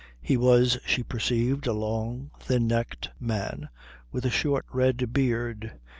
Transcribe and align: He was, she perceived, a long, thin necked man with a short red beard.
He 0.19 0.35
was, 0.35 0.79
she 0.83 1.03
perceived, 1.03 1.67
a 1.67 1.73
long, 1.73 2.31
thin 2.39 2.65
necked 2.65 3.11
man 3.19 3.69
with 4.11 4.25
a 4.25 4.31
short 4.31 4.65
red 4.73 5.13
beard. 5.13 5.73